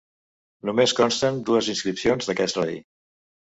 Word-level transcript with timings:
Només 0.69 0.95
consten 1.01 1.37
dues 1.51 1.71
inscripcions 1.75 2.33
d'aquest 2.33 2.61
rei. 2.65 2.83